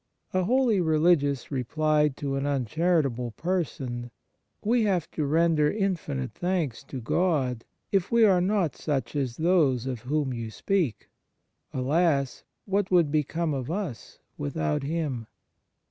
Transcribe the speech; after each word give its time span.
A 0.33 0.45
holy 0.45 0.81
religious 0.81 1.51
replied 1.51 2.17
to 2.17 2.33
an 2.33 2.43
uncharitable 2.47 3.29
person:" 3.37 4.09
We 4.65 4.81
have 4.85 5.11
to 5.11 5.27
render 5.27 5.69
infinite 5.71 6.31
thanks 6.33 6.83
to 6.85 6.99
God 7.01 7.65
if 7.91 8.11
we 8.11 8.23
are 8.25 8.41
not 8.41 8.75
such 8.75 9.15
as 9.15 9.37
those 9.37 9.85
of 9.85 9.99
whom 10.01 10.33
you 10.33 10.49
speak. 10.49 11.07
Alas! 11.71 12.43
what 12.65 12.89
would 12.89 13.11
become 13.11 13.53
of 13.53 13.69
us 13.69 14.17
without 14.39 14.81
Him 14.81 15.27